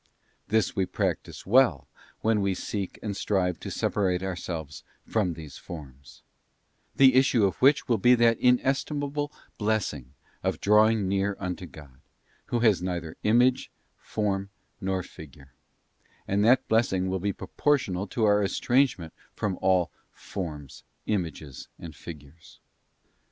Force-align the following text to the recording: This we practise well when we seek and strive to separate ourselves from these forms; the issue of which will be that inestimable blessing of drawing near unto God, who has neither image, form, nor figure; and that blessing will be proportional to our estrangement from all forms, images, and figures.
This 0.47 0.75
we 0.75 0.87
practise 0.87 1.45
well 1.45 1.87
when 2.21 2.41
we 2.41 2.55
seek 2.55 2.97
and 3.03 3.15
strive 3.15 3.59
to 3.59 3.69
separate 3.69 4.23
ourselves 4.23 4.83
from 5.05 5.35
these 5.35 5.59
forms; 5.59 6.23
the 6.95 7.13
issue 7.13 7.45
of 7.45 7.57
which 7.57 7.87
will 7.87 7.99
be 7.99 8.15
that 8.15 8.39
inestimable 8.39 9.31
blessing 9.59 10.15
of 10.41 10.59
drawing 10.59 11.07
near 11.07 11.37
unto 11.39 11.67
God, 11.67 12.01
who 12.47 12.61
has 12.61 12.81
neither 12.81 13.15
image, 13.21 13.69
form, 13.95 14.49
nor 14.81 15.03
figure; 15.03 15.53
and 16.27 16.43
that 16.43 16.67
blessing 16.67 17.07
will 17.07 17.19
be 17.19 17.31
proportional 17.31 18.07
to 18.07 18.25
our 18.25 18.41
estrangement 18.43 19.13
from 19.35 19.59
all 19.61 19.91
forms, 20.11 20.83
images, 21.05 21.67
and 21.77 21.95
figures. 21.95 22.59